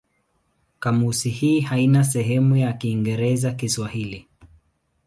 [0.79, 4.27] Kamusi hii haina sehemu ya Kiingereza-Kiswahili.